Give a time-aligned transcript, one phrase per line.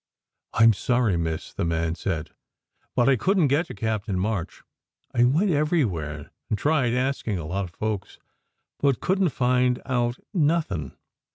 [0.53, 2.31] "I m sorry, miss," the man said,
[2.95, 4.63] "but I couldn t get to Captain March.
[5.13, 8.17] I went everywhere and tried asking a lot of folks,
[8.79, 10.97] but couldn t find out nothing.